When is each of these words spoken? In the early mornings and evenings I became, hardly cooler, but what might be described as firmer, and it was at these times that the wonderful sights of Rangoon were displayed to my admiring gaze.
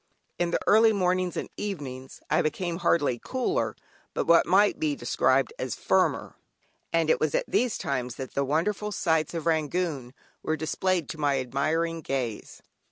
In 0.39 0.49
the 0.49 0.57
early 0.65 0.93
mornings 0.93 1.37
and 1.37 1.47
evenings 1.57 2.21
I 2.27 2.41
became, 2.41 2.77
hardly 2.77 3.19
cooler, 3.23 3.75
but 4.15 4.25
what 4.25 4.47
might 4.47 4.79
be 4.79 4.95
described 4.95 5.53
as 5.59 5.75
firmer, 5.75 6.33
and 6.91 7.07
it 7.11 7.19
was 7.19 7.35
at 7.35 7.45
these 7.47 7.77
times 7.77 8.15
that 8.15 8.33
the 8.33 8.43
wonderful 8.43 8.91
sights 8.91 9.35
of 9.35 9.45
Rangoon 9.45 10.15
were 10.41 10.57
displayed 10.57 11.07
to 11.09 11.19
my 11.19 11.39
admiring 11.39 12.01
gaze. 12.01 12.63